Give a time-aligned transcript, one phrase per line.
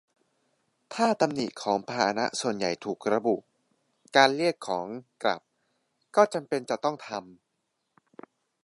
[0.93, 3.35] ถ้าตำหนิของพาหนะส่วนใหญ่ถูกระบุ
[4.15, 4.85] การเรียกของ
[5.23, 5.41] กลับ
[6.15, 7.25] ก็จำเป็นจะต้องทำ